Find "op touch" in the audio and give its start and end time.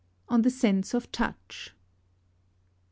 0.95-1.67